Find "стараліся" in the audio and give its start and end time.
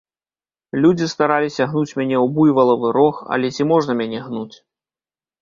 1.13-1.67